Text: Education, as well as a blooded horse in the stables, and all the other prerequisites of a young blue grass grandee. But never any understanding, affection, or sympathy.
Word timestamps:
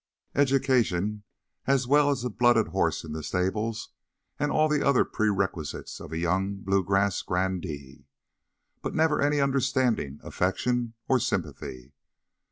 Education, 0.33 1.21
as 1.67 1.85
well 1.85 2.09
as 2.09 2.23
a 2.23 2.31
blooded 2.31 2.69
horse 2.69 3.03
in 3.03 3.13
the 3.13 3.21
stables, 3.21 3.89
and 4.39 4.51
all 4.51 4.67
the 4.67 4.81
other 4.83 5.05
prerequisites 5.05 5.99
of 5.99 6.11
a 6.11 6.17
young 6.17 6.55
blue 6.55 6.83
grass 6.83 7.21
grandee. 7.21 8.07
But 8.81 8.95
never 8.95 9.21
any 9.21 9.39
understanding, 9.39 10.19
affection, 10.23 10.95
or 11.07 11.19
sympathy. 11.19 11.93